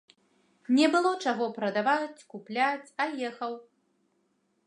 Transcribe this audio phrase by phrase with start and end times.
[0.77, 3.53] Не было чаго прадаваць, купляць, а ехаў.